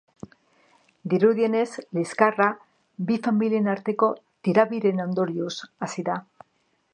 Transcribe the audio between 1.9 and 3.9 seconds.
liskarra bi familien